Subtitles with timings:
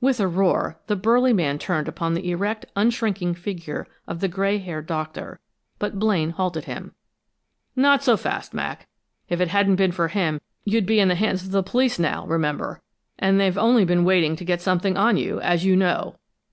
[0.00, 4.58] With a roar, the burly man turned upon the erect, unshrinking figure of the gray
[4.58, 5.40] haired doctor,
[5.80, 6.94] but Blaine halted him.
[7.74, 8.86] "Not so fast, Mac.
[9.28, 12.24] If it hadn't been for him, you'd be in the hands of the police now,
[12.28, 12.80] remember,
[13.18, 16.14] and they've only been waiting to get something on you, as you know.